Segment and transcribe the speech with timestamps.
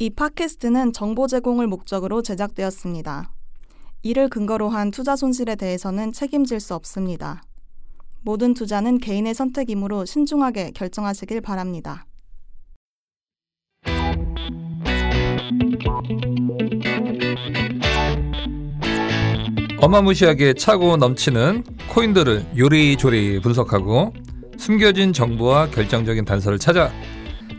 [0.00, 3.32] 이 팟캐스트는 정보 제공을 목적으로 제작되었습니다.
[4.04, 7.42] 이를 근거로 한 투자 손실에 대해서는 책임질 수 없습니다.
[8.20, 12.06] 모든 투자는 개인의 선택이므로 신중하게 결정하시길 바랍니다.
[19.80, 24.12] 어마무시하게 차고 넘치는 코인들을 요리조리 분석하고
[24.58, 26.92] 숨겨진 정보와 결정적인 단서를 찾아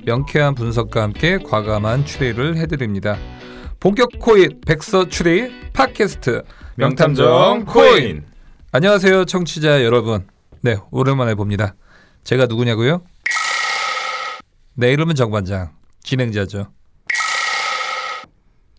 [0.09, 3.15] 명쾌한 분석과 함께 과감한 추리를 해드립니다.
[3.79, 6.41] 본격 코인 백서 추리 팟캐스트
[6.77, 8.25] 명탐정 코인.
[8.71, 10.27] 안녕하세요 청취자 여러분.
[10.61, 11.75] 네 오랜만에 봅니다.
[12.23, 13.03] 제가 누구냐고요?
[14.73, 16.71] 내 이름은 정반장 진행자죠.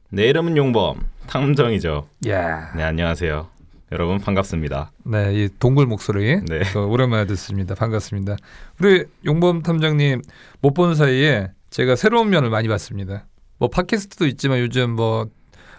[0.09, 2.09] 내 이름은 용범 탐정이죠.
[2.27, 2.73] 야.
[2.75, 3.60] 네 안녕하세요.
[3.93, 4.93] 여러분 반갑습니다.
[5.05, 6.61] 네, 이 동굴 목소리 네.
[6.77, 7.75] 어, 오랜만에 듣습니다.
[7.75, 8.37] 반갑습니다.
[8.81, 10.23] 우리 용범 탐정님
[10.61, 13.27] 못 본 사이에 제가 새로운 면을 많이 봤습니다.
[13.59, 15.27] 뭐 팟캐스트도 있지만 요즘 뭐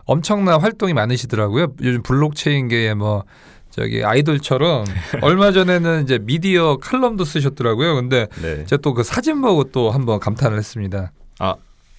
[0.04, 1.68] 엄청난 활동이 많으시더라고요.
[1.82, 3.24] 요즘 블록체인계에 뭐
[3.70, 4.84] 저기 아이돌처럼
[5.22, 7.96] 얼마 전에는 이제 미디어 칼럼도 쓰셨더라고요.
[7.96, 8.66] 근데 네.
[8.66, 11.14] 제가 또 그 사진 보고 또 한번 감탄을 했습니다.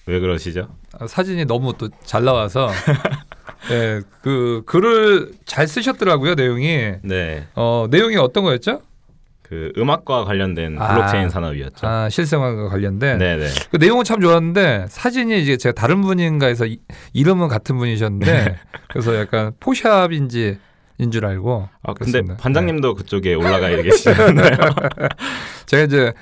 [0.05, 0.67] 왜 그러시죠?
[0.99, 2.69] 아, 사진이 너무 또 잘 나와서
[3.69, 6.35] 네, 그 글을 잘 쓰셨더라고요.
[6.35, 7.47] 내용이 네.
[7.55, 8.81] 어 내용이 어떤 거였죠?
[9.41, 10.93] 그 음악과 관련된 아.
[10.93, 11.85] 블록체인 산업이었죠.
[11.87, 13.47] 아 실생활과 관련된 네, 네.
[13.71, 16.79] 그 내용은 참 좋았는데 사진이 이제 제가 다른 분인가 해서 이,
[17.13, 18.57] 이름은 같은 분이셨는데
[18.89, 20.57] 그래서 약간 포샵인지
[20.97, 22.37] 인줄 알고 아 근데 그렇습니다.
[22.37, 24.57] 반장님도 그쪽에 올라가 계시잖아요.
[25.67, 26.13] 제가 이제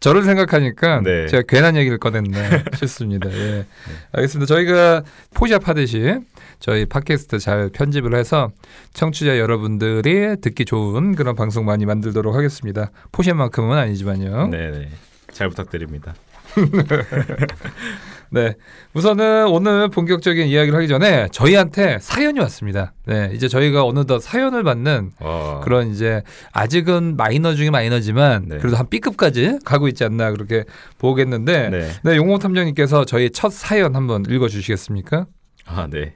[0.00, 1.26] 저를 생각하니까 네.
[1.28, 3.30] 제가 괜한 얘기를 꺼냈네 싶습니다.
[3.30, 3.66] 예.
[4.12, 4.52] 알겠습니다.
[4.54, 5.02] 저희가
[5.34, 6.14] 포샵 하듯이
[6.58, 8.50] 저희 팟캐스트 잘 편집을 해서
[8.94, 12.90] 청취자 여러분들이 듣기 좋은 그런 방송 많이 만들도록 하겠습니다.
[13.12, 14.48] 포샵만큼은 아니지만요.
[14.48, 14.88] 네, 네.
[15.32, 16.14] 잘 부탁드립니다.
[18.32, 18.54] 네.
[18.94, 22.92] 우선은 오늘 본격적인 이야기를 하기 전에 저희한테 사연이 왔습니다.
[23.04, 23.30] 네.
[23.34, 28.58] 이제 저희가 어느덧 사연을 받는 어, 그런 이제 아직은 마이너 중에 마이너지만 네.
[28.58, 30.64] 그래도 한 B급까지 가고 있지 않나 그렇게
[30.98, 31.88] 보겠는데 네.
[32.04, 35.26] 네, 용호 탐정님께서 저희 첫 사연 한번 읽어 주시겠습니까?
[35.66, 36.14] 아, 네.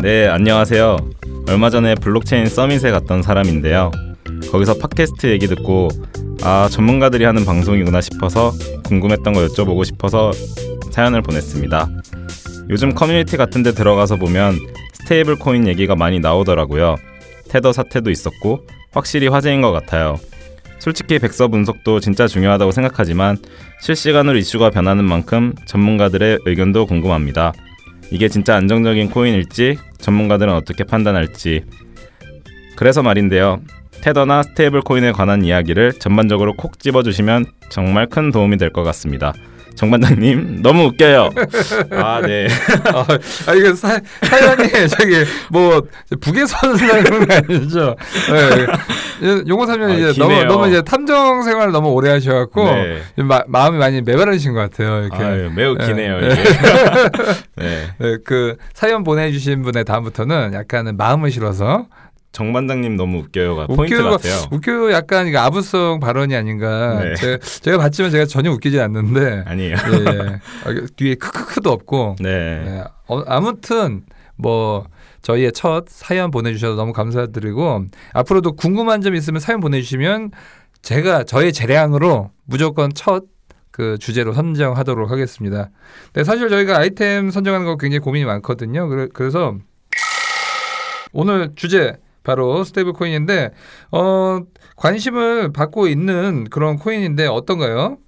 [0.00, 0.96] 네, 안녕하세요.
[1.48, 3.90] 얼마 전에 블록체인 서밋에 갔던 사람인데요.
[4.50, 5.88] 거기서 팟캐스트 얘기 듣고
[6.42, 8.52] 아, 전문가들이 하는 방송이구나 싶어서
[8.84, 10.30] 궁금했던 거 여쭤보고 싶어서
[10.90, 11.88] 사연을 보냈습니다.
[12.70, 14.58] 요즘 커뮤니티 같은 데 들어가서 보면
[14.92, 16.96] 스테이블 코인 얘기가 많이 나오더라고요.
[17.48, 20.18] 테더 사태도 있었고 확실히 화제인 것 같아요.
[20.78, 23.38] 솔직히 백서 분석도 진짜 중요하다고 생각하지만
[23.80, 27.52] 실시간으로 이슈가 변하는 만큼 전문가들의 의견도 궁금합니다.
[28.10, 31.62] 이게 진짜 안정적인 코인일지 전문가들은 어떻게 판단할지
[32.76, 33.60] 그래서 말인데요.
[34.06, 39.32] 테더나 스테이블 코인에 관한 이야기를 전반적으로 콕 집어주시면 정말 큰 도움이 될 것 같습니다.
[39.74, 41.30] 정 반장님 너무 웃겨요.
[41.90, 42.46] 아 네.
[42.94, 43.04] 아,
[43.50, 45.82] 아 이거 사, 사연이 저기 뭐
[46.20, 47.96] 북에서 거 아니죠?
[49.20, 49.36] 네.
[49.48, 50.44] 용호 탐정 아, 이제 기네요.
[50.44, 52.98] 너무 너무 이제 탐정 생활을 너무 오래 하셔갖고 네.
[53.24, 55.02] 마, 마음이 많이 메마르신 것 같아요.
[55.02, 55.16] 이렇게.
[55.24, 56.20] 아유, 매우 기네요.
[56.20, 56.28] 네.
[57.56, 57.86] 네.
[57.98, 61.86] 네, 그 사연 보내주신 분의 다음부터는 약간은 마음을 실어서
[62.36, 64.34] 정 반장님 너무 웃겨요가 포인트 웃겨요, 같아요.
[64.50, 67.02] 웃겨요 약간 이거 아부성 발언이 아닌가.
[67.02, 67.14] 네.
[67.14, 69.70] 제가, 제가 봤지만 제가 전혀 웃기지 않는데 아니에요.
[69.74, 70.40] 예, 예.
[70.64, 72.16] 아, 그 뒤에 크크크도 없고.
[72.20, 72.62] 네.
[72.62, 72.84] 네.
[73.06, 74.02] 어, 아무튼
[74.36, 74.84] 뭐
[75.22, 80.32] 저희의 첫 사연 보내주셔서 너무 감사드리고 앞으로도 궁금한 점 있으면 사연 보내주시면
[80.82, 83.24] 제가 저의 재량으로 무조건 첫
[83.70, 85.68] 그 주제로 선정하도록 하겠습니다.
[86.14, 88.88] 네, 사실 저희가 아이템 선정하는 거 굉장히 고민이 많거든요.
[88.88, 89.54] 그래, 그래서
[91.12, 93.50] 오늘 주제 바로 스테이블 코인인데
[93.92, 94.40] 어
[94.74, 97.98] 관심을 받고 있는 그런 코인인데 어떤가요?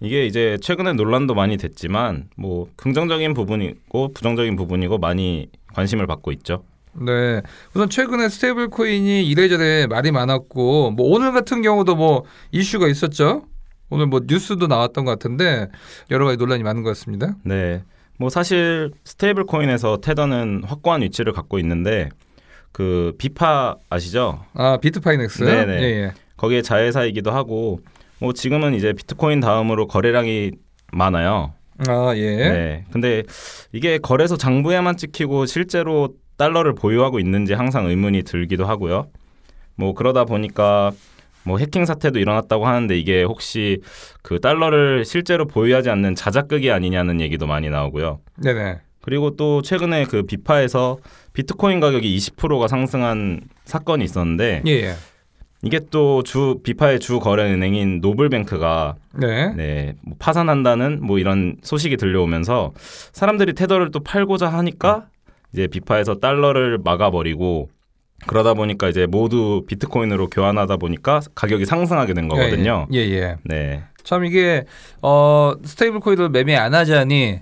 [0.00, 6.64] 이게 이제 최근에 논란도 많이 됐지만 뭐 긍정적인 부분이고 부정적인 부분이고 많이 관심을 받고 있죠.
[6.94, 7.42] 네.
[7.74, 13.44] 우선 최근에 스테이블 코인이 이래저래 말이 많았고 뭐 오늘 같은 경우도 뭐 이슈가 있었죠.
[13.90, 15.68] 오늘 뭐 뉴스도 나왔던 것 같은데
[16.10, 17.36] 여러 가지 논란이 많은 것 같습니다.
[17.44, 17.82] 네.
[18.18, 22.08] 뭐 사실 스테이블 코인에서 테더는 확고한 위치를 갖고 있는데
[22.76, 24.44] 그 비파 아시죠?
[24.52, 25.44] 아 비트파이넥스.
[25.44, 25.80] 네네.
[25.80, 26.12] 예, 예.
[26.36, 27.80] 거기에 자회사이기도 하고
[28.18, 30.50] 뭐 지금은 이제 비트코인 다음으로 거래량이
[30.92, 31.54] 많아요.
[31.88, 32.36] 아 예.
[32.36, 32.84] 네.
[32.92, 33.22] 근데
[33.72, 39.06] 이게 거래소 장부에만 찍히고 실제로 달러를 보유하고 있는지 항상 의문이 들기도 하고요.
[39.76, 40.92] 뭐 그러다 보니까
[41.44, 43.80] 뭐 해킹 사태도 일어났다고 하는데 이게 혹시
[44.20, 48.20] 그 달러를 실제로 보유하지 않는 자작극이 아니냐는 얘기도 많이 나오고요.
[48.36, 48.80] 네네.
[49.06, 50.98] 그리고 또 최근에 그 비파에서
[51.32, 54.94] 비트코인 가격이 20%가 상승한 사건이 있었는데 예, 예.
[55.62, 59.54] 이게 또 주 비파의 주 거래 은행인 노블뱅크가 네.
[59.54, 62.72] 네, 뭐 파산한다는 뭐 이런 소식이 들려오면서
[63.12, 65.06] 사람들이 테더를 또 팔고자 하니까
[65.52, 67.68] 이제 비파에서 달러를 막아버리고
[68.26, 72.88] 그러다 보니까 이제 모두 비트코인으로 교환하다 보니까 가격이 상승하게 된 거거든요.
[72.92, 73.12] 예, 예.
[73.14, 73.36] 예.
[73.44, 73.84] 네.
[74.02, 74.64] 참 이게
[75.00, 77.40] 어 스테이블 코인을 매매 안 하자니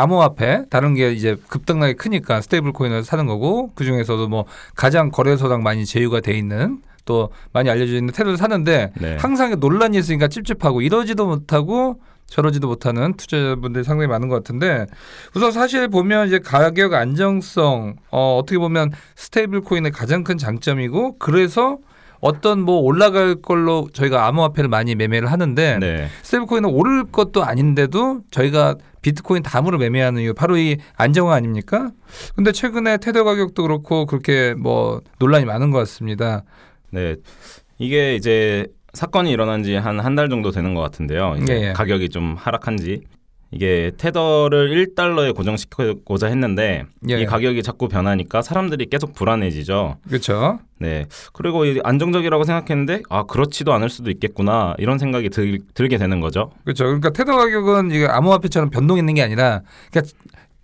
[0.00, 5.62] 암호화폐 다른 게 이제 급등락이 크니까 스테이블 코인을 사는 거고 그 중에서도 뭐 가장 거래소당
[5.62, 9.16] 많이 제휴가 돼 있는 또 많이 알려져 있는 테더를 사는데 네.
[9.18, 14.86] 항상 논란이 있으니까 찝찝하고 이러지도 못하고 저러지도 못하는 투자자분들이 상당히 많은 것 같은데
[15.34, 21.78] 우선 사실 보면 이제 가격 안정성 어 어떻게 보면 스테이블 코인의 가장 큰 장점이고 그래서
[22.20, 26.08] 어떤 뭐 올라갈 걸로 저희가 암호화폐를 많이 매매를 하는데 네.
[26.22, 31.90] 스테이블 코인은 오를 것도 아닌데도 저희가 비트코인 다음으로 매매하는 이유 바로 이 안정화 아닙니까?
[32.36, 36.42] 근데 최근에 테더 가격도 그렇고 그렇게 뭐 논란이 많은 것 같습니다.
[36.90, 37.16] 네.
[37.78, 41.36] 이게 이제 사건이 일어난 지 한 한 달 정도 되는 것 같은데요.
[41.40, 41.72] 이제 예, 예.
[41.72, 43.00] 가격이 좀 하락한 지
[43.52, 47.20] 이게 테더를 1달러에 고정시키고자 했는데 예.
[47.20, 49.96] 이 가격이 자꾸 변하니까 사람들이 계속 불안해지죠.
[50.08, 50.60] 그렇죠.
[50.78, 51.06] 네.
[51.32, 56.52] 그리고 이 안정적이라고 생각했는데 아 그렇지도 않을 수도 있겠구나 이런 생각이 들, 들게 되는 거죠.
[56.64, 56.84] 그렇죠.
[56.84, 60.12] 그러니까 테더 가격은 이게 암호화폐처럼 변동 있는 게 아니라 그러니까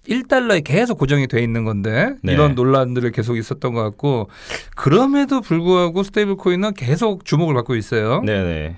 [0.08, 2.32] 1달러에 계속 고정이 돼 있는 건데 네.
[2.32, 4.30] 이런 논란들이 계속 있었던 것 같고
[4.76, 8.22] 그럼에도 불구하고 스테이블 코인은 계속 주목을 받고 있어요.
[8.22, 8.76] 네 네.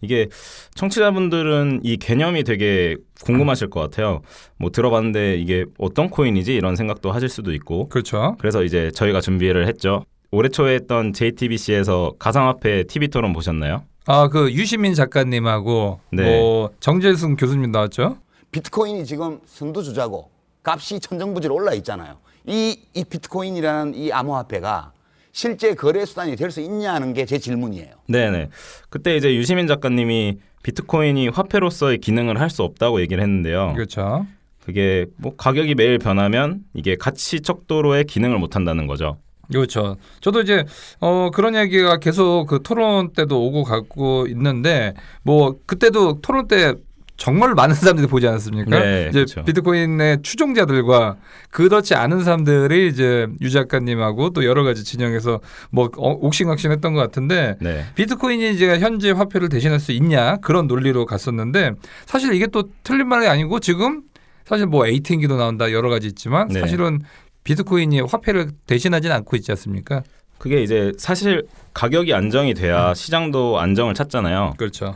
[0.00, 0.28] 이게
[0.74, 4.20] 청취자분들은 이 개념이 되게 궁금하실 것 같아요.
[4.56, 8.36] 뭐 들어봤는데 이게 어떤 코인이지 이런 생각도 하실 수도 있고 그렇죠.
[8.38, 10.04] 그래서 이제 저희가 준비를 했죠.
[10.30, 13.82] 올해 초에 했던 JTBC에서 가상화폐 TV 토론 보셨나요?
[14.06, 16.38] 아 그 유시민 작가님하고 네.
[16.40, 18.18] 뭐 정재승 교수님 나왔죠.
[18.52, 20.30] 비트코인이 지금 선두주자고
[20.62, 22.16] 값이 천정부지로 올라 있잖아요.
[22.46, 24.92] 이, 이 비트코인이라는 이 암호화폐가
[25.32, 27.90] 실제 거래 수단이 될 수 있냐는 게 제 질문이에요.
[28.08, 28.48] 네네.
[28.90, 33.72] 그때 이제 유시민 작가님이 비트코인이 화폐로서의 기능을 할 수 없다고 얘기를 했는데요.
[33.74, 34.26] 그렇죠.
[34.64, 39.16] 그게 뭐 가격이 매일 변하면 이게 가치 척도로의 기능을 못 한다는 거죠.
[39.50, 39.96] 그렇죠.
[40.20, 40.64] 저도 이제
[41.00, 44.92] 어 그런 얘기가 계속 그 토론 때도 오고 가고 있는데
[45.22, 46.74] 뭐 그때도 토론 때
[47.18, 48.78] 정말 많은 사람들이 보지 않았습니까?
[48.78, 49.44] 네, 이제 그렇죠.
[49.44, 51.16] 비트코인의 추종자들과
[51.50, 57.56] 그렇지 않은 사람들이 이제 유 작가님하고 또 여러 가지 진영에서 뭐 어, 옥신각신했던 것 같은데
[57.60, 57.84] 네.
[57.96, 61.72] 비트코인이 이제 현재 화폐를 대신할 수 있냐 그런 논리로 갔었는데
[62.06, 64.02] 사실 이게 또 틀린 말이 아니고 지금
[64.46, 66.60] 사실 뭐 에이팅기도 나온다 여러 가지 있지만 네.
[66.60, 67.00] 사실은
[67.42, 70.04] 비트코인이 화폐를 대신하지는 않고 있지 않습니까?
[70.38, 71.44] 그게 이제 사실
[71.74, 74.54] 가격이 안정이 돼야 시장도 안정을 찾잖아요.
[74.56, 74.94] 그렇죠.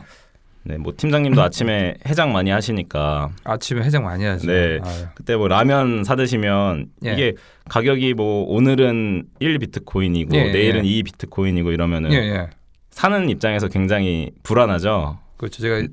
[0.65, 4.47] 네, 뭐 팀장님도 아침에 해장 많이 하시니까 아침에 해장 많이 하죠.
[4.47, 4.79] 네.
[4.83, 5.05] 아유.
[5.15, 7.13] 그때 뭐 라면 사 드시면 예.
[7.13, 7.33] 이게
[7.69, 10.89] 가격이 뭐 오늘은 1 비트코인이고 예, 내일은 예.
[10.89, 12.49] 2 비트코인이고 이러면은 예, 예.
[12.91, 15.19] 사는 입장에서 굉장히 불안하죠.
[15.37, 15.61] 그렇죠.
[15.61, 15.87] 제가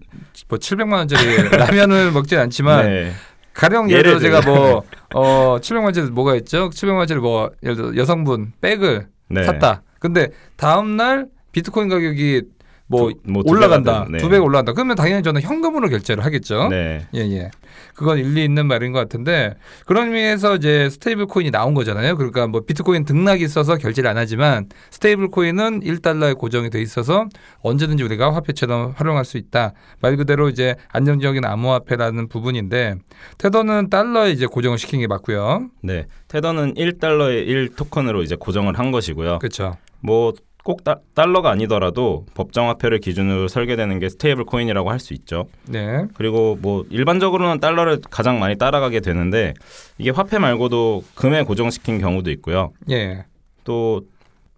[0.48, 3.12] 뭐 700만 원짜리 라면을 먹지 않지만 네.
[3.54, 4.84] 가령 예를 들어 제가 뭐
[5.14, 6.70] 어 700만 원짜리 뭐가 있죠?
[6.70, 9.42] 700만 원짜리 뭐 예를 들어 여성분 백을 네.
[9.44, 9.82] 샀다.
[9.98, 12.42] 근데 다음 날 비트코인 가격이
[12.90, 13.92] 뭐 두- 뭐두 올라간다.
[14.04, 14.18] 배가 네.
[14.18, 14.72] 두 배가 올라간다.
[14.72, 16.68] 그러면 당연히 저는 현금으로 결제를 하겠죠.
[16.68, 17.06] 네.
[17.14, 17.50] 예, 예.
[17.94, 19.54] 그건 일리 있는 말인 것 같은데
[19.86, 22.16] 그런 의미에서 이제 stable coin이 나온 거잖아요.
[22.16, 27.26] 그러니까 뭐 비트코인 등락이 있어서 결제를 안 하지만 stable coin은 1달러에 고정이 돼 있어서
[27.60, 29.72] 언제든지 우리가 화폐처럼 활용할 수 있다.
[30.00, 32.96] 말 그대로 이제 안정적인 암호화폐라는 부분인데
[33.38, 35.68] 테더는 달러에 이제 고정을 시킨 게 맞고요.
[35.82, 36.06] 네.
[36.28, 39.38] 테더는 1달러에 1 토큰으로 이제 고정을 한 것이고요.
[39.38, 39.76] 그렇죠.
[40.00, 40.32] 뭐
[40.64, 40.82] 꼭
[41.14, 45.46] 달러가 아니더라도 법정 화폐를 기준으로 설계되는 게 stable coin이라고 할 수 있죠.
[45.66, 46.04] 네.
[46.14, 49.54] 그리고 뭐 일반적으로는 달러를 가장 많이 따라가게 되는데
[49.96, 52.72] 이게 화폐 말고도 금에 고정시킨 경우도 있고요.
[52.90, 53.24] 예.
[53.64, 54.02] 또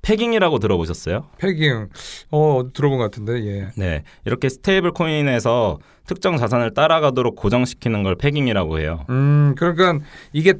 [0.02, 1.26] pegging이라고 들어보셨어요?
[1.38, 1.88] pegging.
[2.32, 3.34] 어, 들어본 것 같은데.
[3.46, 3.68] 예.
[3.76, 4.02] 네.
[4.24, 9.04] 이렇게 stable coin에서 특정 자산을 따라가도록 고정시키는 걸 pegging이라고 해요.
[9.10, 10.54] 음, 그러니까 이게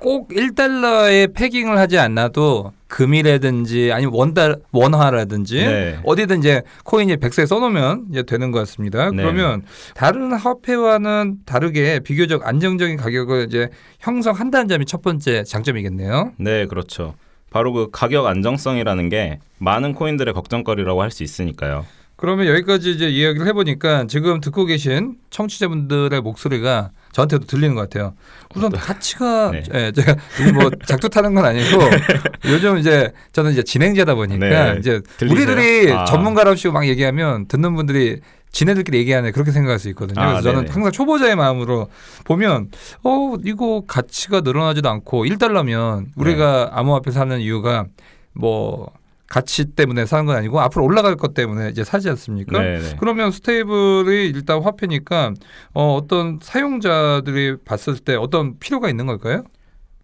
[0.00, 5.98] 꼭 1달러에 패깅을 하지 않아도 금이라든지 아니면 원달 원화라든지 네.
[6.04, 9.10] 어디든 이제 코인이 백세 써놓으면 이제 되는 것 같습니다.
[9.10, 9.22] 네.
[9.22, 9.62] 그러면
[9.94, 13.68] 다른 화폐와는 다르게 비교적 안정적인 가격을 이제
[14.00, 16.32] 형성한다는 점이 첫 번째 장점이겠네요.
[16.38, 17.14] 네, 그렇죠.
[17.50, 21.84] 바로 그 가격 안정성이라는 게 많은 코인들의 걱정거리라고 할 수 있으니까요.
[22.16, 28.14] 그러면 여기까지 이제 이야기를 해보니까 지금 듣고 계신 청취자분들의 목소리가 저한테도 들리는 것 같아요.
[28.54, 29.62] 우선 가치가 네.
[29.74, 30.16] 예, 제가
[30.54, 31.78] 뭐 작두 타는 건 아니고
[32.46, 34.76] 요즘 이제 저는 이제 진행자다 보니까 네.
[34.78, 35.36] 이제 들리세요?
[35.36, 36.04] 우리들이 아.
[36.04, 38.20] 전문가랍시고 막 얘기하면 듣는 분들이
[38.52, 40.20] 지네들끼리 얘기하네 그렇게 생각할 수 있거든요.
[40.20, 40.72] 아, 그래서 저는 네네.
[40.72, 41.88] 항상 초보자의 마음으로
[42.24, 42.70] 보면
[43.04, 46.70] 어 이거 가치가 늘어나지도 않고 1달러면 우리가 네.
[46.72, 47.86] 암호화폐 사는 이유가
[48.32, 48.90] 뭐
[49.30, 52.60] 가치 때문에 사는 건 아니고 앞으로 올라갈 것 때문에 이제 사지 않습니까?
[52.60, 52.96] 네네.
[52.98, 55.32] 그러면 스테이블이 일단 화폐니까
[55.72, 59.44] 어, 어떤 사용자들이 봤을 때 어떤 필요가 있는 걸까요?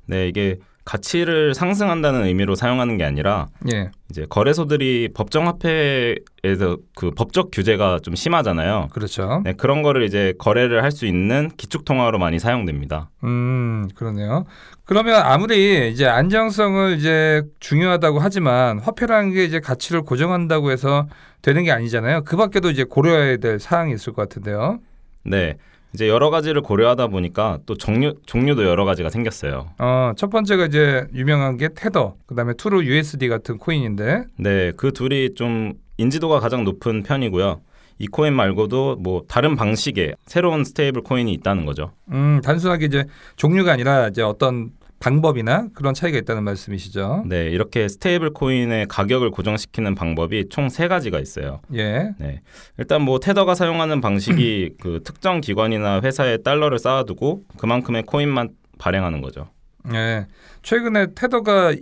[0.07, 7.51] 네, 이게 가치를 상승한다는 의미로 사용하는 게 아니라 예, 이제 거래소들이 법정 화폐에서 그 법적
[7.53, 8.89] 규제가 좀 심하잖아요.
[8.93, 9.43] 그렇죠.
[9.45, 13.11] 네, 그런 거를 이제 거래를 할 수 있는 기축 통화로 많이 사용됩니다.
[13.25, 14.47] 음, 그러네요.
[14.85, 21.09] 그러면 아무리 이제 안정성을 이제 중요하다고 하지만 화폐라는 게 이제 가치를 고정한다고 해서
[21.43, 22.23] 되는 게 아니잖아요.
[22.25, 24.79] 그 밖에도 이제 고려해야 될 사항이 있을 것 같은데요.
[25.25, 25.57] 네.
[25.97, 29.71] 이제 여러 가지를 고려하다 보니까 또 종류 종류도 여러 가지가 생겼어요.
[29.79, 35.35] 어, 첫 번째가 이제 유명한 게 테더, 그다음에 True USD 같은 코인인데 네, 그 둘이
[35.35, 37.63] 좀 인지도가 가장 높은 편이고요.
[37.99, 41.93] 이 코인 말고도 뭐 다른 방식의 새로운 stable coin이 있다는 거죠.
[42.13, 43.05] 음, 단순하게 이제
[43.37, 47.25] 종류가 아니라 이제 어떤 방법이나 그런 차이가 있다는 말씀이시죠.
[47.27, 51.61] 네, 이렇게 stable coin의 가격을 고정시키는 방법이 총 세 가지가 있어요.
[51.75, 52.13] 예.
[52.19, 52.41] 네.
[52.79, 59.49] 일단 뭐 테더가 사용하는 방식이 그 특정 기관이나 회사에 달러를 쌓아두고 그만큼의 코인만 발행하는 거죠.
[59.95, 60.27] 예.
[60.63, 61.75] 최근에 테더가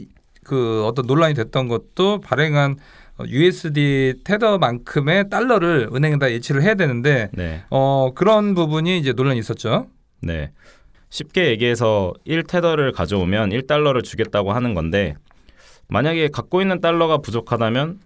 [0.44, 2.76] 그 어떤 논란이 됐던 것도 발행한
[3.26, 7.62] USD 테더만큼의 달러를 은행에다 예치를 해야 되는데 네.
[7.71, 9.87] 어 그런 부분이 이제 논란이 있었죠.
[10.21, 10.50] 네.
[11.14, 15.14] 쉽게 얘기해서 1테더를 가져오면 1달러를 주겠다고 하는 건데
[15.88, 18.00] 만약에 갖고 있는 달러가 부족하다면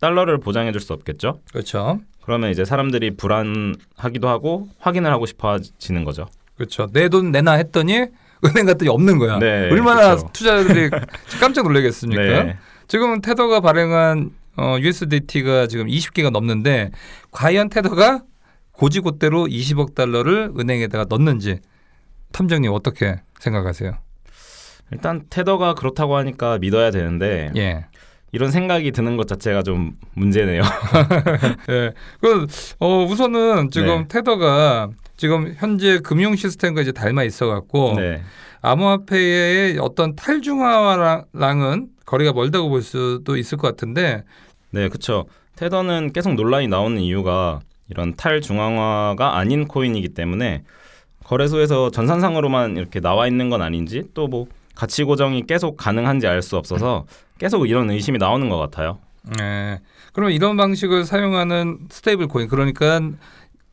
[0.00, 1.40] 달러를 보장해 줄 수 없겠죠?
[1.52, 2.00] 그렇죠.
[2.22, 6.28] 그러면 이제 사람들이 불안하기도 하고 확인을 하고 싶어지는 거죠.
[6.56, 6.86] 그렇죠.
[6.94, 8.06] 내 돈 내놔 했더니
[8.46, 9.38] 은행 갔더니 없는 거야.
[9.38, 10.30] 네, 얼마나 그렇죠.
[10.32, 10.88] 투자자들이
[11.38, 12.22] 깜짝 놀라겠습니까?
[12.22, 12.56] 네.
[12.88, 16.90] 지금 테더가 발행한 어, USDT가 지금 20개가 넘는데
[17.32, 18.22] 과연 테더가
[18.72, 21.58] 고지고대로 20억 달러를 은행에다가 넣는지
[22.36, 23.92] 탐정님 어떻게 생각하세요?
[24.92, 27.86] 일단 테더가 그렇다고 하니까 믿어야 되는데 예.
[28.30, 30.60] 이런 생각이 드는 것 자체가 좀 문제네요.
[31.70, 31.92] 예.
[32.20, 32.46] 그,
[32.78, 34.08] 어, 우선은 지금 네.
[34.08, 38.20] 테더가 지금 현재 금융 시스템과 이제 닮아 있어 갖고 네.
[38.60, 44.24] 암호화폐의 어떤 탈중화랑은 거리가 멀다고 볼 수도 있을 것 같은데
[44.72, 45.24] 네, 그렇죠.
[45.56, 50.64] 테더는 계속 논란이 나오는 이유가 이런 탈중앙화가 아닌 코인이기 때문에
[51.26, 56.56] 거래소에서 전산상으로만 이렇게 나와 있는 건 아닌지 또 뭐 가치 고정이 계속 가능한지 알 수
[56.56, 57.06] 없어서
[57.38, 58.98] 계속 이런 의심이 나오는 것 같아요.
[59.40, 59.80] 예.
[60.12, 63.00] 그러면 이런 방식을 사용하는 stable coin 그러니까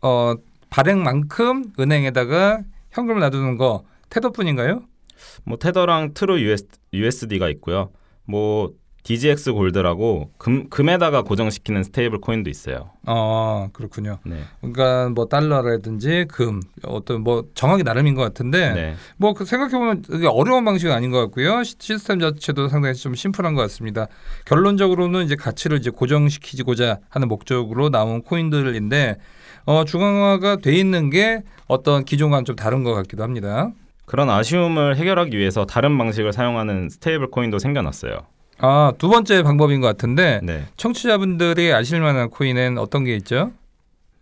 [0.01, 0.33] 어
[0.69, 4.81] 발행만큼 은행에다가 현금을 놔두는 거 테더뿐인가요?
[5.43, 7.91] 뭐 테더랑 True US, USD가 있고요.
[8.25, 8.72] 뭐
[9.03, 12.89] DGX 골드라고 금, 금에다가 고정시키는 stable coin도 있어요.
[13.05, 14.19] 어 그렇군요.
[14.25, 14.38] 네.
[14.62, 18.95] 그러니까 뭐 달러라든지 금 어떤 뭐 정하기 나름인 것 같은데 네.
[19.17, 21.63] 뭐 생각해 보면 이게 어려운 방식은 아닌 것 같고요.
[21.63, 24.07] 시- 시스템 자체도 상당히 좀 심플한 것 같습니다.
[24.45, 29.17] 결론적으로는 이제 가치를 이제 고정시키고자 하는 목적으로 나온 코인들인데
[29.65, 33.69] 어, 중앙화가 돼 있는 게 어떤 기존과는 좀 다른 것 같기도 합니다.
[34.05, 38.27] 그런 아쉬움을 해결하기 위해서 다른 방식을 사용하는 stable coin도 생겨났어요.
[38.60, 40.65] 아, 두 번째 방법인 것 같은데 네.
[40.77, 43.51] 청취자분들이 아실 만한 코인은 어떤 게 있죠?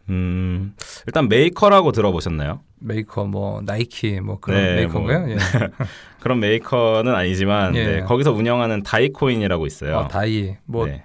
[0.10, 0.74] 음,
[1.06, 2.62] 일단 메이커라고 들어보셨나요?
[2.80, 5.30] 메이커 뭐 나이키 뭐 그런 네, 메이커인가요?
[5.32, 5.38] 예.
[6.20, 7.86] 그런 메이커는 아니지만 예.
[7.86, 9.98] 네, 거기서 운영하는 다이코인이라고 있어요.
[9.98, 11.04] 어, 다이 뭐 네.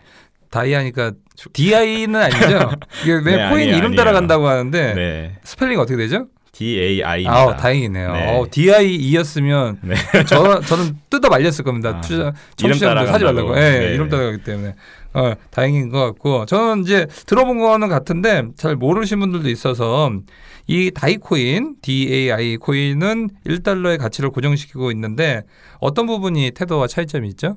[0.50, 1.12] 다이 하니까
[1.52, 2.70] DIE는 아니죠?
[3.02, 3.96] 이게 왜 네, 코인 아니에요, 이름 아니에요.
[3.96, 5.36] 따라간다고 하는데 네.
[5.44, 6.28] 스펠링 어떻게 되죠?
[6.56, 7.34] D A I입니다.
[7.34, 8.12] 아, 다행이네요.
[8.12, 8.38] 네.
[8.38, 9.94] 어, DIE였으면 네.
[10.26, 11.90] 저 저는 뜯어 말렸을 겁니다.
[11.90, 13.24] 아, 투자 청취자분들 사지.
[13.24, 13.54] 말라고.
[13.58, 13.94] 예, 네.
[13.94, 14.74] 이름 따라가기 때문에.
[15.12, 20.10] 어, 다행인 것 같고 저는 이제 들어본 거는 같은데 잘 모르신 분들도 있어서
[20.66, 25.42] 이 다이코인, DAI 코인은 1달러의 가치를 고정시키고 있는데
[25.78, 27.54] 어떤 부분이 테더와 차이점이 있죠?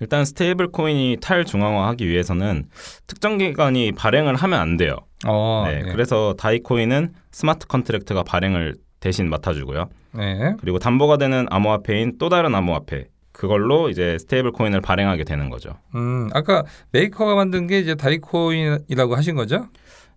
[0.00, 2.64] 일단 stable coin이 탈중앙화하기 위해서는
[3.06, 4.96] 특정 기관이 발행을 하면 안 돼요.
[5.26, 5.92] 어, 네, 예.
[5.92, 9.88] 그래서 다이코인은 smart contract가 발행을 대신 맡아주고요.
[10.12, 10.54] 네.
[10.60, 15.74] 그리고 담보가 되는 암호화폐인 또 다른 암호화폐 그걸로 이제 stable coin을 발행하게 되는 거죠.
[15.94, 19.66] 음, 아까 메이커가 만든 게 이제 다이코인이라고 하신 거죠?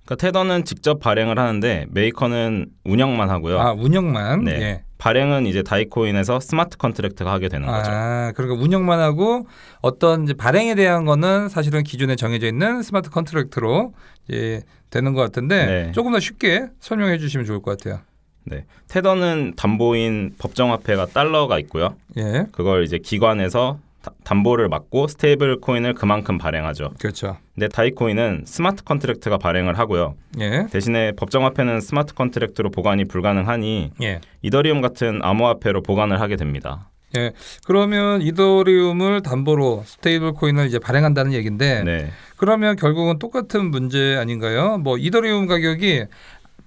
[0.06, 3.60] 그러니까 테더는 직접 발행을 하는데 메이커는 운영만 하고요.
[3.60, 4.44] 아, 운영만.
[4.44, 4.52] 네.
[4.62, 4.84] 예.
[4.98, 7.92] 발행은 이제 다이코인에서 smart contract가 하게 되는 거죠.
[7.92, 9.46] 아, 그러니까 운영만 하고
[9.82, 13.94] 어떤 이제 발행에 대한 거는 사실은 기존에 정해져 있는 smart contract로
[14.30, 15.92] 이제 되는 것 같은데 네.
[15.94, 18.00] 조금 더 쉽게 설명해 주시면 좋을 것 같아요.
[18.46, 18.66] 네.
[18.88, 21.96] 테더는 담보인 법정화폐가 달러가 있고요.
[22.18, 22.46] 예.
[22.54, 23.93] 그걸 이제 기관에서 다-
[24.24, 26.92] 담보를 받고 stable coin을 그만큼 발행하죠.
[27.00, 27.38] 그렇죠.
[27.54, 30.16] 근데 다이코인은 smart contract가 발행을 하고요.
[30.40, 30.68] 예.
[30.72, 34.22] 대신에 법정화폐는 smart contract로 보관이 불가능하니 예.
[34.42, 36.90] 이더리움 같은 암호화폐로 보관을 하게 됩니다.
[37.16, 37.32] 예.
[37.66, 42.10] 그러면 이더리움을 담보로 stable coin을 이제 발행한다는 얘기인데 네.
[42.38, 44.78] 그러면 결국은 똑같은 문제 아닌가요?
[44.80, 46.06] 뭐 이더리움 가격이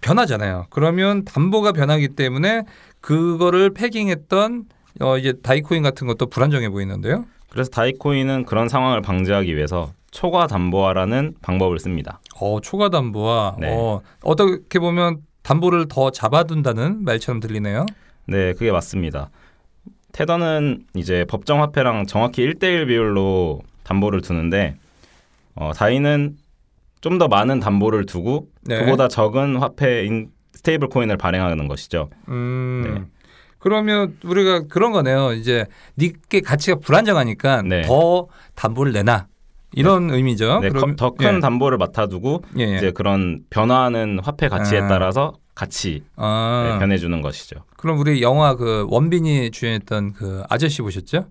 [0.00, 0.66] 변하잖아요.
[0.70, 2.62] 그러면 담보가 변하기 때문에
[3.00, 4.64] 그거를 pegging했던
[5.00, 7.24] 어 이제 다이코인 같은 것도 불안정해 보이는데요.
[7.50, 12.20] 그래서 다이코인은 그런 상황을 방지하기 위해서 초과 담보화라는 방법을 씁니다.
[12.40, 13.68] 어 초과 담보화 네.
[13.74, 17.86] 어 어떻게 보면 담보를 더 잡아둔다는 말처럼 들리네요.
[18.26, 19.30] 네, 그게 맞습니다.
[20.12, 24.76] 테더는 이제 법정 화폐랑 정확히 1대1 비율로 담보를 두는데
[25.54, 26.36] 어, 다이는
[27.00, 28.80] 좀 더 많은 담보를 두고 네.
[28.80, 32.08] 그보다 적은 화폐인 stable coin을 발행하는 것이죠.
[32.28, 32.82] 음.
[32.84, 33.04] 네.
[33.58, 35.32] 그러면 우리가 그런 거네요.
[35.32, 35.64] 이제
[35.98, 37.82] 니 게 가치가 불안정하니까 네.
[37.82, 39.26] 더 담보를 내나
[39.72, 40.60] 이런 의미죠.
[40.60, 41.40] 네, 그럼- 더 큰 예.
[41.40, 42.76] 담보를 맡아두고 예, 예.
[42.76, 44.86] 이제 그런 변화하는 화폐 가치에 아.
[44.88, 47.64] 따라서 같이 아, 네, 변해주는 것이죠.
[47.76, 51.26] 그럼 우리 영화 그 원빈이 주연했던 그 아저씨 보셨죠?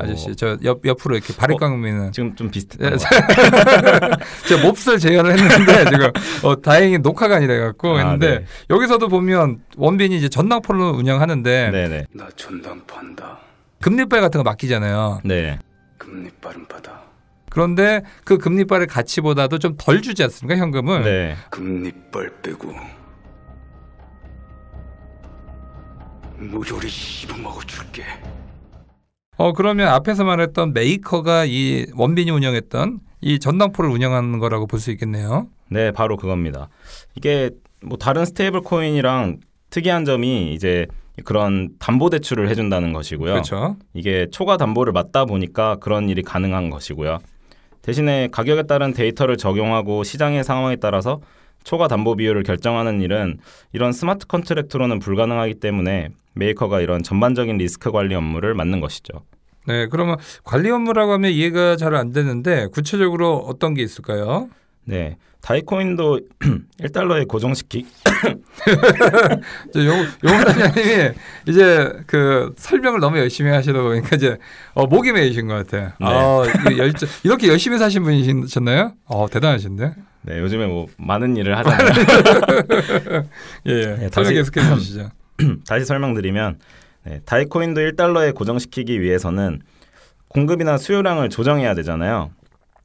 [0.00, 4.10] 아저씨 저 옆 옆으로 이렇게 바리깡 미는 지금 좀 예, 것 같아요.
[4.48, 6.10] 제가 몹쓸 재현을 했는데 지금
[6.42, 8.44] 어, 다행히 녹화가 아니라 갖고 아, 했는데 네.
[8.70, 12.06] 여기서도 보면 원빈이 이제 전당포를 운영하는데 네네.
[12.12, 13.38] 나 전당 판다.
[13.80, 15.20] 금리빨 같은 거 맡기잖아요.
[15.24, 15.58] 네.
[15.98, 17.00] 금리빨은 받아.
[17.50, 21.02] 그런데 그 금리빨의 가치보다도 좀 덜 주지 않습니까 현금을?
[21.02, 21.36] 네.
[21.50, 22.72] 금니빨 빼고
[26.38, 28.04] 모조리 씹어먹어 줄게.
[29.40, 35.46] 어 그러면 앞에서 말했던 메이커가 이 원빈이 운영했던 이 전당포를 운영하는 거라고 볼 수 있겠네요.
[35.70, 36.68] 네, 바로 그겁니다.
[37.14, 37.48] 이게
[37.82, 39.38] 뭐 다른 stable coin이랑
[39.70, 40.86] 특이한 점이 이제
[41.24, 43.32] 그런 담보 대출을 해준다는 것이고요.
[43.32, 43.76] 그렇죠.
[43.94, 47.20] 이게 초과 담보를 맡다 보니까 그런 일이 가능한 것이고요.
[47.80, 51.22] 대신에 가격에 따른 데이터를 적용하고 시장의 상황에 따라서
[51.64, 53.38] 초과 담보 비율을 결정하는 일은
[53.72, 59.22] 이런 smart contract로는 불가능하기 때문에 메이커가 이런 전반적인 리스크 관리 업무를 맡는 것이죠.
[59.66, 64.48] 네, 그러면 관리 업무라고 하면 이해가 잘 안 되는데 구체적으로 어떤 게 있을까요?
[64.84, 65.16] 네.
[65.42, 66.20] 다이코인도
[66.80, 67.86] 1달러에 고정시키
[69.72, 71.10] 저 용, 용사장님이
[71.48, 74.36] 이제 그 설명을 너무 열심히 하시다 보니까 이제
[74.74, 75.92] 어, 목이 메이신 것 같아요.
[75.98, 76.06] 네.
[76.06, 76.92] 아, 이거 열,
[77.24, 78.92] 이렇게 열심히 사신 분이셨나요?
[79.06, 79.94] 어, 대단하신데.
[80.22, 81.90] 네, 요즘에 뭐 많은 일을 하잖아요.
[83.66, 83.96] 예, 예.
[83.96, 85.10] 네, 다시 계속해 주시죠.
[85.66, 86.58] 다시 설명드리면
[87.04, 89.62] 네, 다이코인도 1달러에 고정시키기 위해서는
[90.28, 92.30] 공급이나 수요량을 조정해야 되잖아요.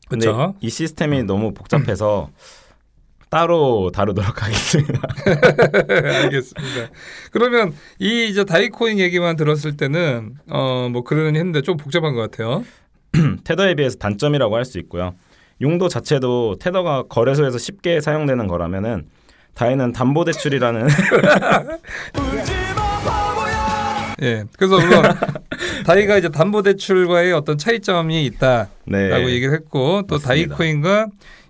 [0.08, 0.56] 근데 그쵸.
[0.62, 2.30] 이 시스템이 너무 복잡해서
[3.30, 5.02] 따로 다루도록 하겠습니다.
[6.24, 6.89] 알겠습니다.
[7.32, 12.63] 그러면 이 이제 다이코인 얘기만 들었을 때는 어 뭐 그러니 했는데 좀 복잡한 것 같아요.
[13.43, 15.15] 테더에 비해서 단점이라고 할 수 있고요.
[15.62, 19.06] 용도 자체도 테더가 거래소에서 쉽게 사용되는 거라면은
[19.54, 20.88] 다이는 담보 대출이라는
[24.22, 24.46] 예.
[24.58, 25.04] 그래서 우선
[25.86, 30.28] 다이가 이제 담보 대출과의 어떤 차이점이 있다라고 네, 얘기를 했고 또 맞습니다.
[30.28, 31.08] 다이 코인과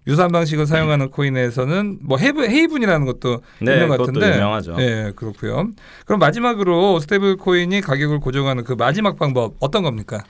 [0.07, 4.75] 유사한 방식을 사용하는 코인에서는 뭐 헤이븐, 헤이븐이라는 것도 네, 있는 것 그것도 같은데 유명하죠.
[4.79, 5.69] 예, 그렇고요.
[6.05, 10.23] 그럼 마지막으로 스테이블 코인이 가격을 고정하는 그 마지막 방법 어떤 겁니까?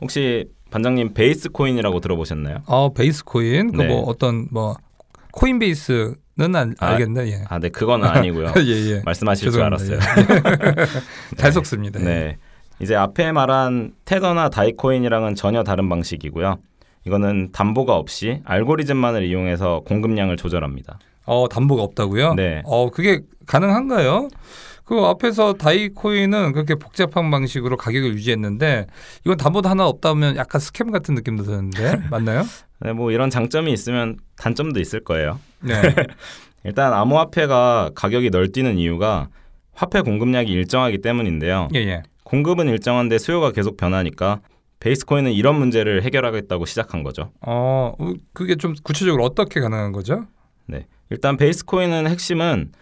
[0.00, 2.62] 혹시 반장님 베이스 코인이라고 들어보셨나요?
[2.66, 3.86] 어, 베이스 코인 그 네.
[3.86, 4.76] 뭐 어떤 뭐
[5.30, 7.28] 코인 베이스 는 알, 아, 알겠네.
[7.28, 7.44] 예.
[7.48, 8.54] 아, 네, 그거는 아니고요.
[8.58, 9.02] 예, 예.
[9.04, 9.94] 말씀하실 줄 죄송합니다.
[9.94, 10.86] 알았어요.
[11.38, 12.00] 잘 속습니다.
[12.00, 12.04] 예.
[12.04, 12.36] 네.
[12.80, 16.56] 이제 앞에 말한 테더나 다이코인이랑은 전혀 다른 방식이고요.
[17.06, 20.98] 이거는 담보가 없이 알고리즘만을 이용해서 공급량을 조절합니다.
[21.24, 22.34] 어, 담보가 없다고요?
[22.34, 22.62] 네.
[22.64, 24.28] 어, 그게 가능한가요?
[24.84, 28.86] 그 앞에서 다이코인은 그렇게 복잡한 방식으로 가격을 유지했는데
[29.24, 32.42] 이건 담보도 하나 없다면 약간 스캠 같은 느낌도 드는데 맞나요?
[32.80, 35.40] 네, 뭐 이런 장점이 있으면 단점도 있을 거예요.
[35.60, 35.72] 네.
[36.64, 39.28] 일단 암호화폐가 가격이 널뛰는 이유가
[39.72, 41.68] 화폐 공급량이 일정하기 때문인데요.
[41.74, 42.02] 예, 예.
[42.24, 44.40] 공급은 일정한데 수요가 계속 변하니까
[44.80, 47.32] 베이스코인은 이런 문제를 해결하겠다고 시작한 거죠.
[47.40, 50.26] 어, 어, 그게 좀 구체적으로 어떻게 가능한 거죠?
[50.66, 50.86] 네.
[51.10, 52.72] 일단 베이스코인은 핵심은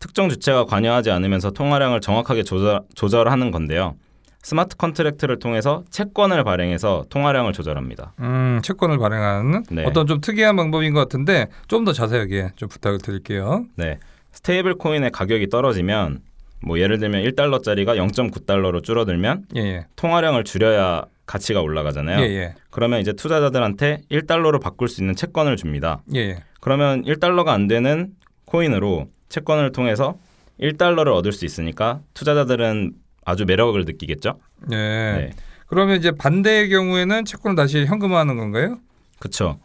[0.00, 3.94] 특정 주체가 관여하지 않으면서 통화량을 정확하게 조절, 조절하는 건데요.
[4.42, 8.14] smart contract를 통해서 채권을 발행해서 통화량을 조절합니다.
[8.20, 9.84] 음, 채권을 발행하는 네.
[9.84, 13.66] 어떤 좀 특이한 방법인 것 같은데 좀 더 자세하게 좀 부탁을 드릴게요.
[13.76, 13.98] 네.
[14.32, 16.20] 스테이블 코인의 가격이 떨어지면
[16.64, 19.86] 뭐 예를 들면 1달러짜리가 0.9달러로 줄어들면 예, 예.
[19.96, 22.20] 통화량을 줄여야 가치가 올라가잖아요.
[22.20, 22.54] 예, 예.
[22.70, 26.02] 그러면 이제 투자자들한테 1달러로 바꿀 수 있는 채권을 줍니다.
[26.14, 26.42] 예, 예.
[26.60, 28.10] 그러면 1달러가 안 되는
[28.46, 30.18] 코인으로 채권을 통해서
[30.60, 32.92] 1달러를 얻을 수 있으니까 투자자들은
[33.24, 34.38] 아주 매력을 느끼겠죠.
[34.72, 34.76] 예.
[34.76, 35.30] 네.
[35.66, 38.78] 그러면 이제 반대의 경우에는 채권을 다시 현금화하는 건가요?
[39.18, 39.58] 그렇죠.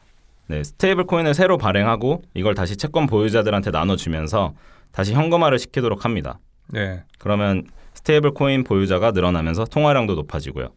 [0.47, 4.54] 네, 스테이블 코인을 새로 발행하고 이걸 다시 채권 보유자들한테 나눠주면서
[4.91, 6.39] 다시 현금화를 시키도록 합니다.
[6.67, 7.04] 네.
[7.17, 7.63] 그러면
[7.95, 10.69] 스테이블 코인 보유자가 늘어나면서 통화량도 높아지고요.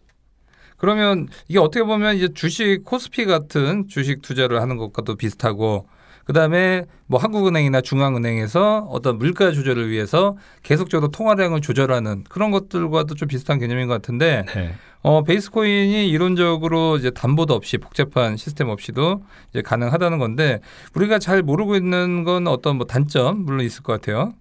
[0.79, 5.87] 그러면 이게 어떻게 보면 이제 주식 코스피 같은 주식 투자를 하는 것과도 비슷하고
[6.29, 13.59] 그다음에 뭐 한국은행이나 중앙은행에서 어떤 물가 조절을 위해서 계속적으로 통화량을 조절하는 그런 것들과도 좀 비슷한
[13.59, 14.75] 개념인 것 같은데 네.
[15.01, 20.61] 어 베이스 코인이 이론적으로 이제 담보도 없이 복잡한 시스템 없이도 이제 가능하다는 건데
[20.95, 24.35] 우리가 잘 모르고 있는 건 어떤 뭐 단점 물론 있을 것 같아요.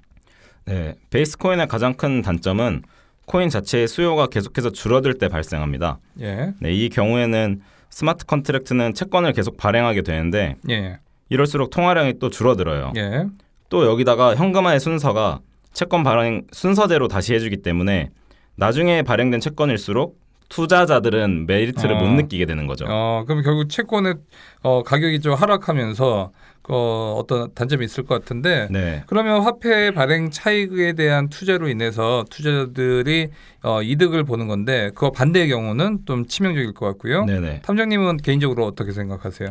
[0.65, 2.83] 네, 베이스 코인의 가장 큰 단점은
[3.27, 5.99] 코인 자체의 수요가 계속해서 줄어들 때 발생합니다.
[6.19, 6.53] 예.
[6.59, 10.99] 네, 이 경우에는 smart contract는 채권을 계속 발행하게 되는데 예.
[11.29, 12.93] 이럴수록 통화량이 또 줄어들어요.
[12.97, 13.25] 예.
[13.69, 15.39] 또 여기다가 현금화의 순서가
[15.73, 18.09] 채권 발행 순서대로 다시 해주기 때문에
[18.55, 21.99] 나중에 발행된 채권일수록 투자자들은 메리트를 어.
[21.99, 22.85] 못 느끼게 되는 거죠.
[22.87, 24.15] 어, 그럼 결국 채권의
[24.63, 26.31] 어, 가격이 좀 하락하면서
[26.69, 33.29] 어, 어떤 단점이 있을 것 같은데 네, 그러면 화폐 발행 차익에 대한 투자로 인해서 투자자들이
[33.63, 37.25] 어, 이득을 보는 건데 그거 반대의 경우는 좀 치명적일 것 같고요.
[37.25, 37.61] 네네.
[37.63, 39.49] 탐정님은 개인적으로 어떻게 생각하세요?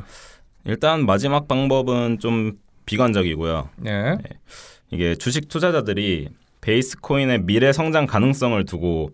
[0.67, 2.53] 일단 마지막 방법은 좀
[2.87, 3.69] 비관적이고요.
[3.87, 4.17] 예.
[4.91, 6.29] 이게 주식 투자자들이
[6.61, 9.11] 베이스 코인의 미래 성장 가능성을 두고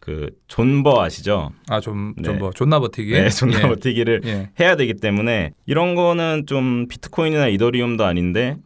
[0.00, 1.52] 그 존버 아시죠?
[1.68, 2.24] 아, 좀, 네.
[2.24, 3.12] 좀 뭐, 존나 버티기.
[3.12, 3.62] 네, 존나 예.
[3.62, 4.50] 버티기를 예.
[4.60, 8.56] 해야 되기 때문에 이런 거는 좀 비트코인이나 이더리움도 아닌데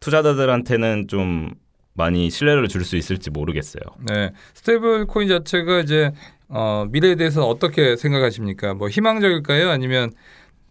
[0.00, 1.54] 투자자들한테는 좀
[1.94, 3.82] 많이 신뢰를 줄 수 있을지 모르겠어요.
[4.08, 4.32] 네.
[4.54, 6.10] 스테이블 코인 자체가 이제
[6.48, 8.74] 어, 미래에 대해서 어떻게 생각하십니까?
[8.74, 9.70] 뭐 희망적일까요?
[9.70, 10.10] 아니면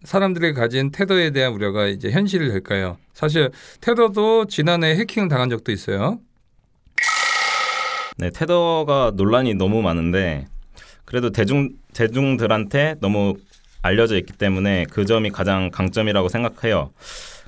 [0.04, 2.98] 사람들이 가진 테더에 대한 우려가 이제 현실이 될까요?
[3.14, 6.20] 사실 테더도 지난해 해킹을 당한 적도 있어요.
[8.18, 10.46] 네, 테더가 논란이 너무 많은데
[11.06, 13.36] 그래도 대중 대중들한테 너무
[13.82, 16.92] 알려져 있기 때문에 그 점이 가장 강점이라고 생각해요.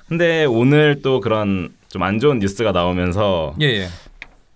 [0.08, 3.88] 근데 오늘 또 그런 좀 안 좋은 뉴스가 나오면서 예, 예.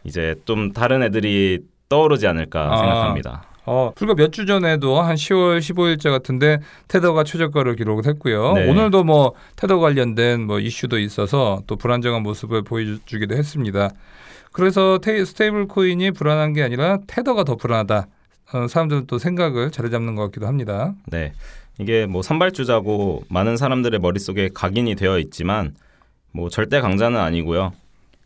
[0.03, 2.77] 이제 좀 다른 애들이 떠오르지 않을까 아.
[2.77, 3.43] 생각합니다.
[3.71, 8.53] 어, 불과 몇 주 전에도 한 10월 15일자 같은데 테더가 최저가를 기록을 했고요.
[8.53, 8.67] 네.
[8.67, 13.91] 오늘도 뭐 테더 관련된 뭐 이슈도 있어서 또 불안정한 모습을 보여주기도 했습니다.
[14.53, 18.07] 그래서 테, 스테이블 코인이 불안한 게 아니라 테더가 더 불안하다.
[18.53, 20.95] 어, 사람들은 또 생각을 자리 잡는 것 같기도 합니다.
[21.05, 21.33] 네.
[21.77, 25.75] 이게 뭐 선발주자고 많은 사람들의 머릿속에 각인이 되어 있지만
[26.31, 27.73] 뭐 절대 강자는 아니고요.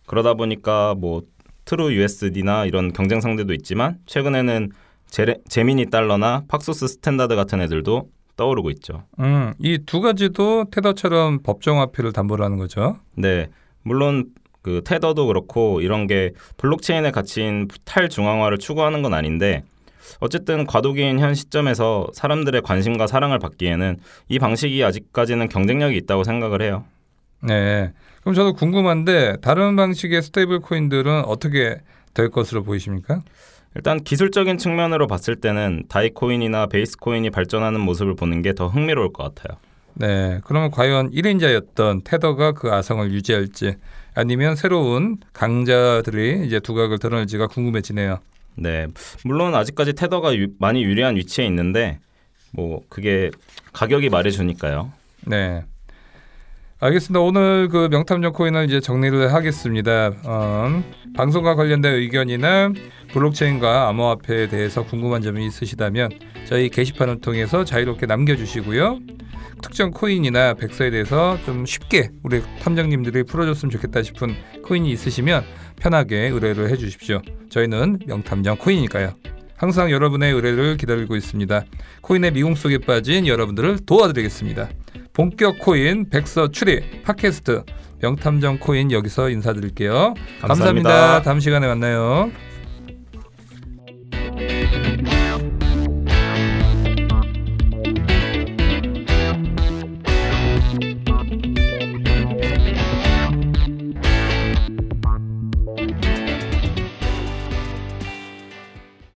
[0.06, 1.23] 그러다 보니까 뭐
[1.65, 4.71] 트루 USD나 이런 경쟁 상대도 있지만 최근에는
[5.13, 9.04] 제, 제미니 달러나 팍소스 스탠다드 같은 애들도 떠오르고 있죠.
[9.19, 12.97] 음, 이 두 가지도 테더처럼 법정 화폐를 담보로 하는 거죠.
[13.15, 13.47] 네.
[13.84, 14.26] 물론
[14.63, 19.63] 그 테더도 그렇고 이런 게 블록체인의 가치인 탈중앙화를 추구하는 건 아닌데
[20.19, 23.97] 어쨌든 과도기인 현 시점에서 사람들의 관심과 사랑을 받기에는
[24.30, 26.86] 이 방식이 아직까지는 경쟁력이 있다고 생각을 해요.
[27.43, 27.93] 네.
[28.21, 31.82] 그럼 저도 궁금한데 다른 방식의 스테이블 코인들은 어떻게
[32.15, 33.21] 될 것으로 보이십니까?
[33.75, 39.57] 일단 기술적인 측면으로 봤을 때는 다이코인이나 베이스코인이 발전하는 모습을 보는 게 더 흥미로울 것 같아요.
[39.95, 40.39] 네.
[40.43, 43.75] 그러면 과연 1인자였던 테더가 그 아성을 유지할지
[44.15, 48.19] 아니면 새로운 강자들이 이제 두각을 드러낼지가 궁금해지네요.
[48.55, 48.88] 네,
[49.25, 51.97] 물론 아직까지 테더가 유- 많이 유리한 위치에 있는데
[52.51, 53.31] 뭐 그게
[53.73, 54.91] 가격이 말해 주니까요.
[55.25, 55.63] 네.
[56.83, 57.21] 알겠습니다.
[57.21, 60.09] 오늘 그 명탐정 코인을 이제 정리를 하겠습니다.
[60.09, 60.83] 음,
[61.15, 62.73] 방송과 관련된 의견이나
[63.13, 66.09] 블록체인과 암호화폐에 대해서 궁금한 점이 있으시다면
[66.45, 68.99] 저희 게시판을 통해서 자유롭게 남겨주시고요.
[69.61, 75.45] 특정 코인이나 백서에 대해서 좀 쉽게 우리 탐정님들이 풀어줬으면 좋겠다 싶은 코인이 있으시면
[75.77, 77.21] 편하게 의뢰를 해주십시오.
[77.49, 79.13] 저희는 명탐정 코인이니까요.
[79.55, 81.63] 항상 여러분의 의뢰를 기다리고 있습니다.
[82.01, 84.67] 코인의 미궁 속에 빠진 여러분들을 도와드리겠습니다.
[85.13, 87.63] 본격 코인 백서 추리 팟캐스트
[88.02, 90.15] 명탐정 코인 여기서 인사드릴게요.
[90.41, 90.47] 감사합니다.
[90.47, 91.21] 감사합니다.
[91.21, 92.32] 다음 시간에 만나요.